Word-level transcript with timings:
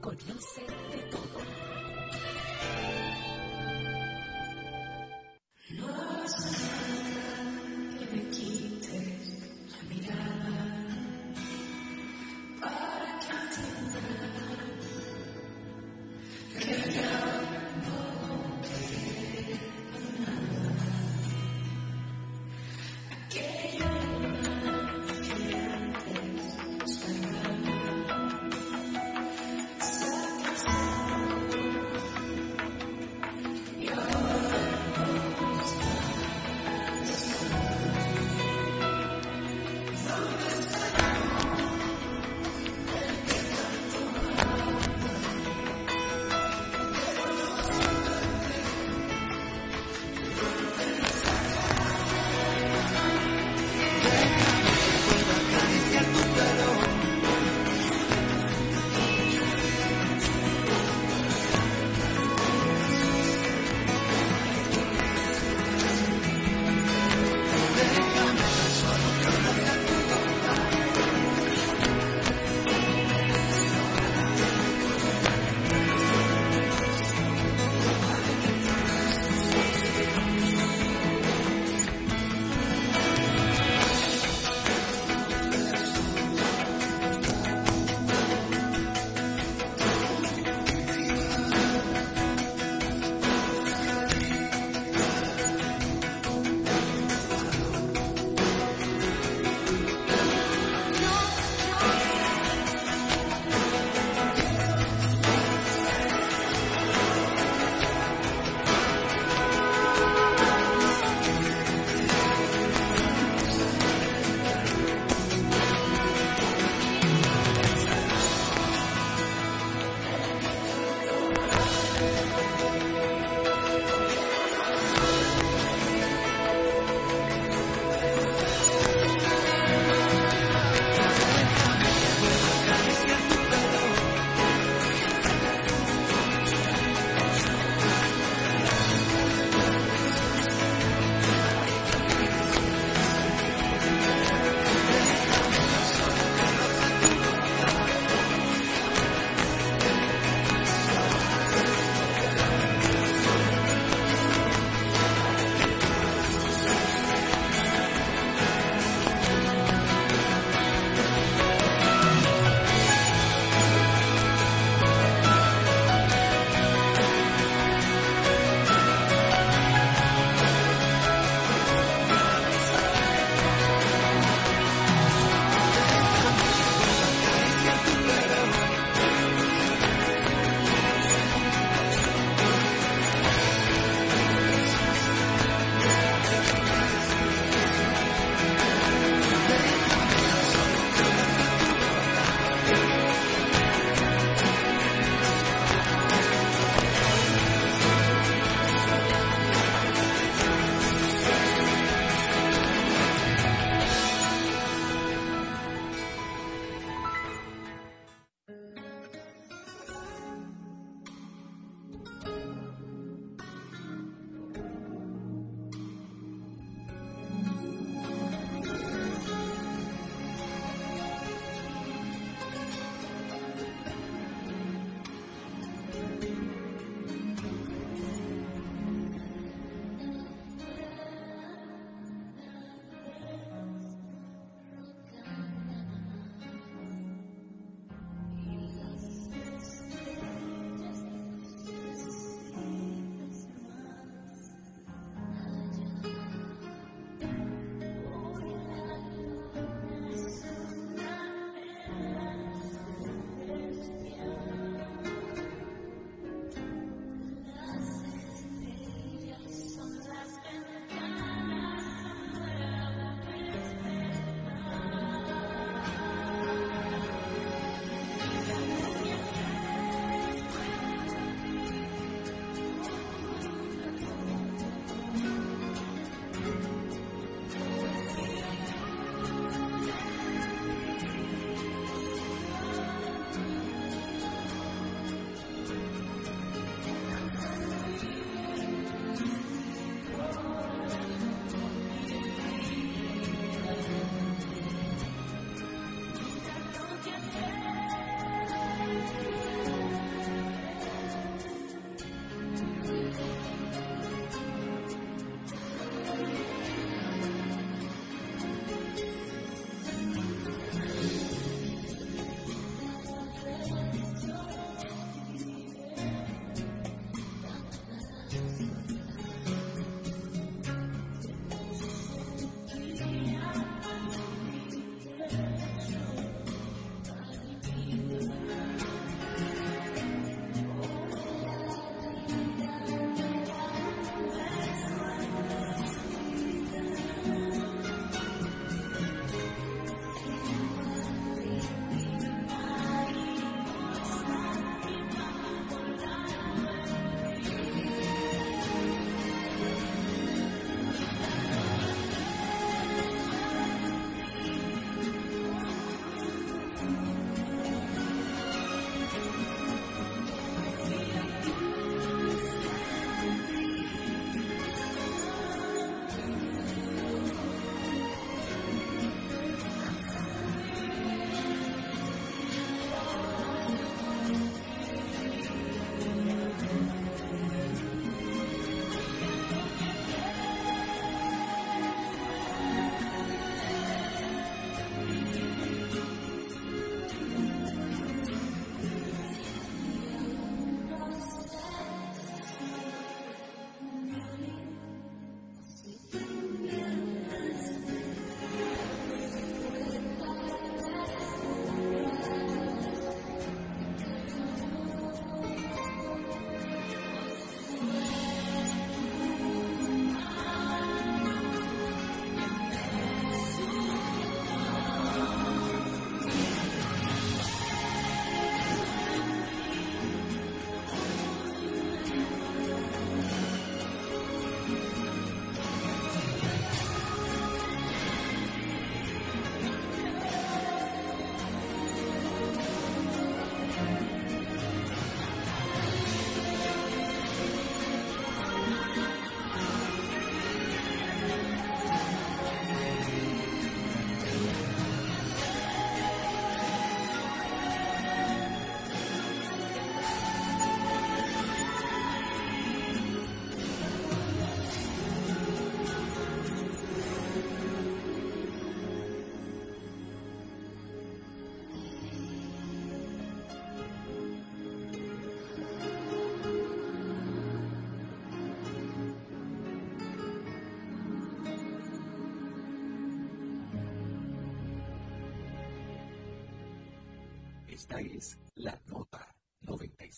Conoce 0.00 0.62
de 0.92 0.98
todo. 1.10 1.29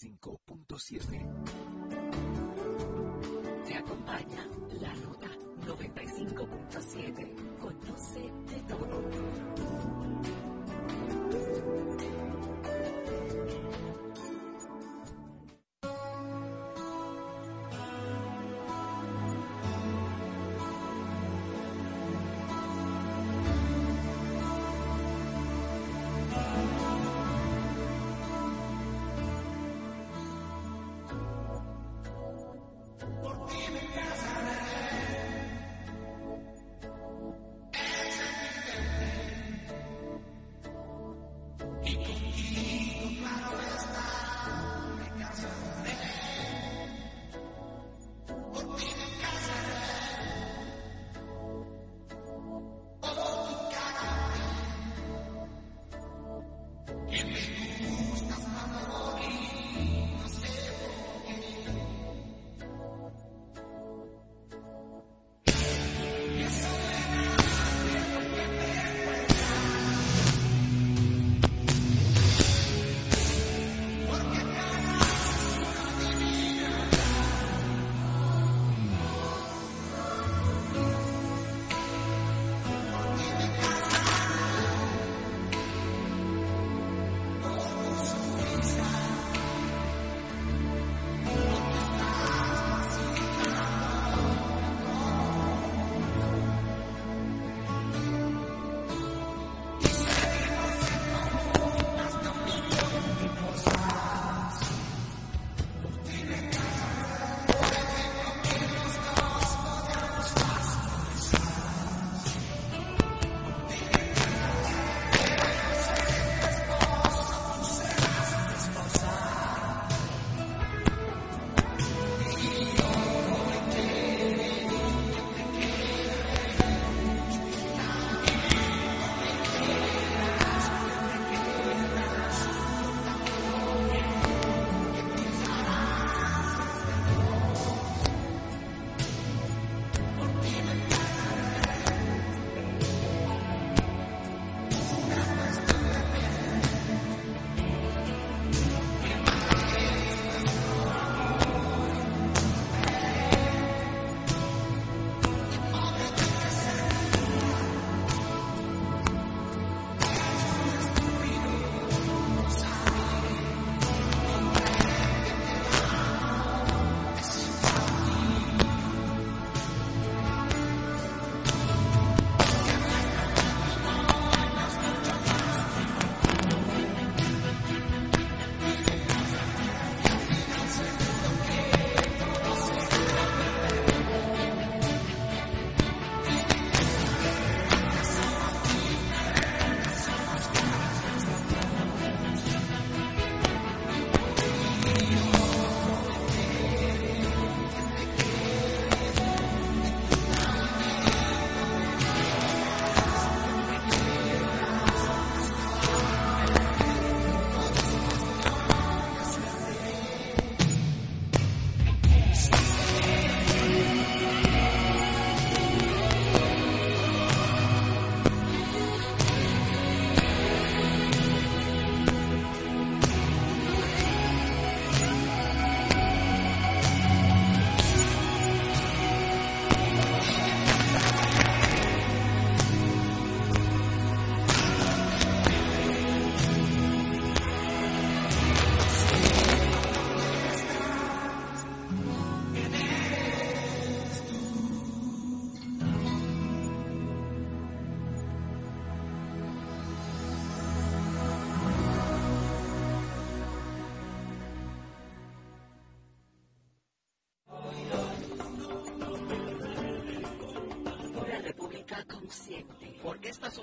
95.7. 0.02 1.06
Te 3.66 3.74
acompaña 3.74 4.48
la 4.80 4.94
nota 4.94 5.28
95.7. 5.64 7.58
Conoce 7.60 8.20
de 8.20 8.62
todo. 8.66 9.02